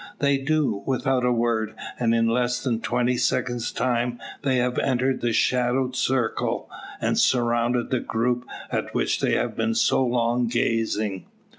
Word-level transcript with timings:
They 0.17 0.39
do, 0.39 0.81
without 0.87 1.23
a 1.23 1.31
word; 1.31 1.75
and 1.99 2.15
in 2.15 2.25
less 2.27 2.59
than 2.63 2.81
twenty 2.81 3.17
seconds' 3.17 3.71
time, 3.71 4.17
they 4.41 4.55
have 4.57 4.79
entered 4.79 5.21
the 5.21 5.31
shadowed 5.31 5.95
circle, 5.95 6.67
and 6.99 7.19
surrounded 7.19 7.91
the 7.91 7.99
group 7.99 8.47
at 8.71 8.95
which 8.95 9.19
they 9.19 9.33
have 9.35 9.55
been 9.55 9.75
so 9.75 10.03
long 10.03 10.47
gazing. 10.47 11.27